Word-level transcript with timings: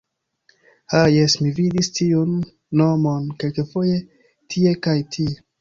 Ha 0.93 1.01
jes, 1.15 1.35
mi 1.41 1.51
vidis 1.59 1.91
tiun 1.99 2.33
nomon 2.83 3.31
kelkfoje 3.45 4.03
tie 4.55 4.77
kaj 4.89 4.99
tie. 5.17 5.33